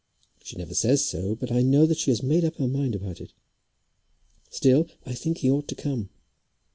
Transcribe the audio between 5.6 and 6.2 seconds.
to come."